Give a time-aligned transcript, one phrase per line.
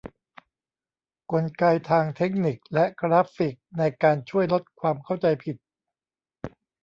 [1.31, 5.55] กลไกทางเทคนิคและกราฟิกในการช่วยลดความเข้าใจผิด